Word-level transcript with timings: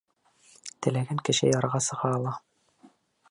Теләгән 0.85 1.19
кеше 1.29 1.51
ярға 1.51 1.83
сыға 1.91 2.13
ала. 2.17 2.35